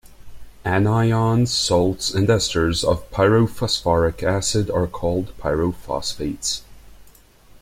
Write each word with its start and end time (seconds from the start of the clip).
Anions, 0.65 1.49
salts, 1.49 2.11
and 2.11 2.27
esters 2.27 2.83
of 2.83 3.07
pyrophosphoric 3.11 4.23
acid 4.23 4.71
are 4.71 4.87
called 4.87 5.31
pyrophosphates. 5.37 6.61